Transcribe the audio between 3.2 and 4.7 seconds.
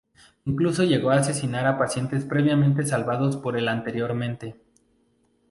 por el anteriormente.